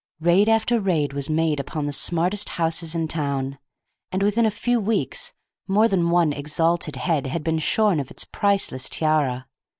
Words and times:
Raid 0.19 0.49
after 0.49 0.79
raid 0.79 1.13
was 1.13 1.29
made 1.29 1.59
upon 1.59 1.85
the 1.85 1.93
smartest 1.93 2.49
houses 2.57 2.95
in 2.95 3.07
town, 3.07 3.59
and 4.11 4.23
within 4.23 4.47
a 4.47 4.49
few 4.49 4.79
weeks 4.79 5.31
more 5.67 5.87
than 5.87 6.09
one 6.09 6.33
exalted 6.33 6.95
head 6.95 7.27
had 7.27 7.43
been 7.43 7.59
shorn 7.59 7.99
of 7.99 8.09
its 8.09 8.25
priceless 8.25 8.89
tiara. 8.89 9.45